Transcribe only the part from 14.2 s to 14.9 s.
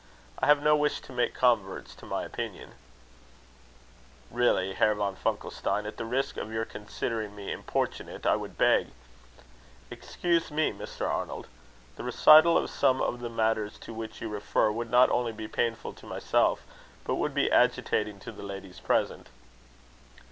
you refer, would